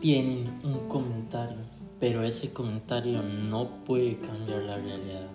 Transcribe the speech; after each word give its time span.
tienen 0.00 0.52
un 0.64 0.88
comentario, 0.88 1.58
pero 2.00 2.24
ese 2.24 2.52
comentario 2.52 3.22
no 3.22 3.84
puede 3.84 4.18
cambiar 4.18 4.64
la 4.64 4.78
realidad. 4.78 5.28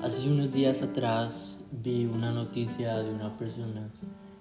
Hace 0.00 0.30
unos 0.30 0.52
días 0.52 0.82
atrás 0.82 1.58
vi 1.82 2.06
una 2.06 2.30
noticia 2.30 2.98
de 2.98 3.12
una 3.12 3.36
persona 3.36 3.90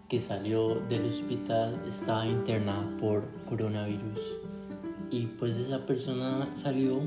que 0.08 0.20
salió 0.20 0.76
del 0.88 1.10
hospital, 1.10 1.82
estaba 1.90 2.28
internada 2.28 2.88
por 3.00 3.24
coronavirus. 3.50 4.22
Y 5.10 5.26
pues 5.26 5.56
esa 5.56 5.84
persona 5.84 6.48
salió 6.54 7.00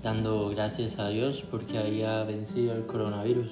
dando 0.00 0.48
gracias 0.50 1.00
a 1.00 1.08
Dios 1.08 1.44
porque 1.50 1.76
había 1.76 2.22
vencido 2.22 2.72
el 2.74 2.86
coronavirus. 2.86 3.50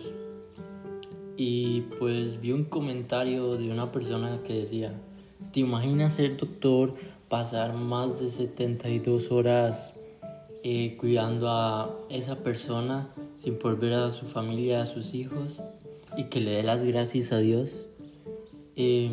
Y 1.37 1.81
pues 1.99 2.41
vi 2.41 2.53
un 2.53 2.67
comentario 2.67 3.57
de 3.57 3.73
una 3.73 3.91
persona 3.91 4.39
que 4.45 4.59
decía, 4.61 4.95
¿te 5.53 5.61
imaginas 5.61 6.15
ser 6.15 6.37
doctor, 6.37 6.95
pasar 7.29 7.75
más 7.75 8.21
de 8.21 8.31
72 8.31 9.31
horas 9.31 9.95
eh, 10.63 10.97
cuidando 10.99 11.49
a 11.49 11.91
esa 12.09 12.37
persona 12.37 13.09
sin 13.37 13.59
volver 13.59 13.95
a 13.95 14.11
su 14.11 14.27
familia, 14.27 14.83
a 14.83 14.87
sus 14.87 15.15
hijos 15.15 15.57
y 16.17 16.25
que 16.25 16.41
le 16.41 16.53
dé 16.53 16.63
las 16.63 16.83
gracias 16.83 17.33
a 17.33 17.39
Dios? 17.39 17.89
Eh, 18.77 19.11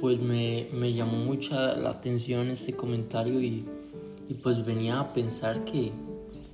pues 0.00 0.20
me, 0.20 0.68
me, 0.72 0.92
llamó 0.92 1.18
mucha 1.18 1.74
la 1.76 1.90
atención 1.90 2.50
este 2.50 2.72
comentario 2.72 3.40
y, 3.40 3.66
y 4.28 4.34
pues 4.34 4.64
venía 4.64 5.00
a 5.00 5.12
pensar 5.12 5.64
que 5.64 5.92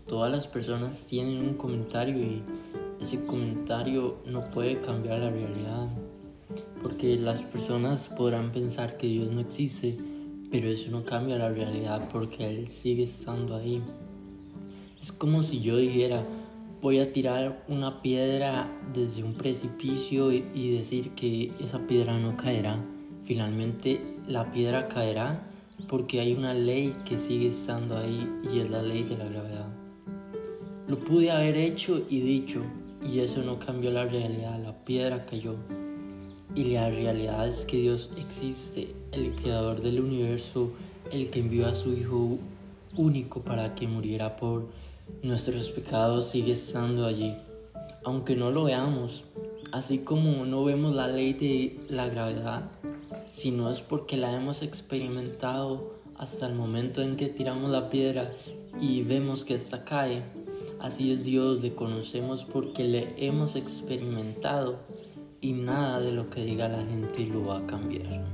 todas 0.07 0.31
las 0.31 0.47
personas 0.47 1.07
tienen 1.07 1.39
un 1.39 1.55
comentario 1.55 2.17
y 2.19 2.43
ese 3.01 3.25
comentario 3.27 4.17
no 4.27 4.51
puede 4.51 4.81
cambiar 4.81 5.21
la 5.21 5.31
realidad. 5.31 5.89
Porque 6.83 7.17
las 7.17 7.43
personas 7.43 8.09
podrán 8.09 8.53
pensar 8.53 8.97
que 8.97 9.07
Dios 9.07 9.31
no 9.31 9.41
existe, 9.41 9.97
pero 10.51 10.69
eso 10.69 10.91
no 10.91 11.05
cambia 11.05 11.37
la 11.37 11.51
realidad 11.51 12.09
porque 12.13 12.47
Él 12.47 12.69
sigue 12.69 13.05
estando 13.05 13.57
ahí. 13.57 13.83
Es 15.01 15.13
como 15.13 15.43
si 15.43 15.61
yo 15.61 15.77
dijera, 15.77 16.25
voy 16.85 16.99
a 16.99 17.13
tirar 17.13 17.65
una 17.67 18.03
piedra 18.03 18.69
desde 18.93 19.25
un 19.25 19.33
precipicio 19.33 20.31
y, 20.31 20.71
decir 20.77 21.13
que 21.13 21.51
esa 21.59 21.79
piedra 21.87 22.19
no 22.19 22.37
caerá. 22.37 22.79
Finalmente 23.25 24.19
la 24.27 24.53
piedra 24.53 24.87
caerá 24.89 25.51
porque 25.89 26.21
hay 26.21 26.35
una 26.35 26.53
ley 26.53 26.95
que 27.07 27.17
sigue 27.17 27.47
estando 27.47 27.97
ahí 27.97 28.29
y 28.53 28.59
es 28.59 28.69
la 28.69 28.83
ley 28.83 29.03
de 29.03 29.17
la 29.17 29.25
gravedad. 29.25 29.69
Lo 30.87 30.99
pude 30.99 31.31
haber 31.31 31.57
hecho 31.57 32.03
y 32.11 32.21
dicho, 32.21 32.61
y 33.03 33.21
eso 33.21 33.43
no 33.43 33.59
cambió 33.59 33.91
la 33.91 34.05
realidad, 34.05 34.63
la 34.63 34.85
piedra 34.85 35.25
cayó. 35.25 35.57
Y 36.55 36.65
la 36.65 36.89
realidad 36.89 37.49
es 37.49 37.65
que 37.65 37.79
Dios 37.79 38.11
existe, 38.17 38.95
el 39.13 39.35
creador 39.35 39.81
del 39.81 40.01
universo, 40.01 40.71
el 41.11 41.31
que 41.31 41.41
envió 41.41 41.67
a 41.67 41.75
su 41.75 41.93
Hijo 41.93 42.39
único 42.97 43.43
para 43.43 43.75
que 43.75 43.89
muriera 43.89 44.37
por 44.37 44.69
nuestros 45.23 45.69
pecados, 45.71 46.29
sigue 46.29 46.53
estando 46.53 47.07
allí. 47.07 47.37
Aunque 48.05 48.37
no 48.37 48.51
lo 48.51 48.65
veamos, 48.65 49.25
así 49.73 49.99
como 49.99 50.47
no 50.47 50.65
vemos 50.65 50.95
la 50.95 51.09
ley 51.09 51.33
de 51.33 51.81
la 51.89 52.09
gravedad, 52.09 52.71
sino 53.33 53.71
es 53.71 53.81
porque 53.81 54.17
la 54.17 54.35
hemos 54.35 54.63
experimentado 54.63 55.95
hasta 56.17 56.47
el 56.47 56.55
momento 56.55 57.03
en 57.03 57.17
que 57.17 57.29
tiramos 57.29 57.71
la 57.71 57.91
piedra 57.91 58.33
y 58.81 59.03
vemos 59.03 59.45
que 59.45 59.55
esta 59.55 59.85
cae 59.85 60.23
Así 60.85 61.11
es 61.13 61.25
Dios, 61.25 61.63
le 61.63 61.75
conocemos 61.75 62.45
porque 62.45 62.85
le 62.85 63.15
hemos 63.17 63.57
experimentado 63.57 64.81
y 65.45 65.53
nada 65.53 66.01
de 66.01 66.11
lo 66.11 66.31
que 66.31 66.43
diga 66.43 66.69
la 66.69 66.83
gente 66.87 67.27
lo 67.27 67.45
va 67.45 67.59
a 67.59 67.67
cambiar. 67.67 68.25